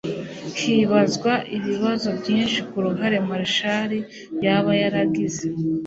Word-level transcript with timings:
Hibazwa 0.59 1.31
ibibazo 1.57 2.09
byinshi 2.19 2.59
ku 2.69 2.77
ruhare 2.85 3.17
Marshall 3.29 3.91
yaba 4.45 4.71
yaragize 4.81 5.45